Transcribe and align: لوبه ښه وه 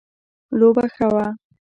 لوبه 0.59 0.85
ښه 0.95 1.07
وه 1.13 1.25